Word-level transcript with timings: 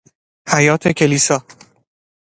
حیاط 0.51 0.87
کلیسا 0.97 1.37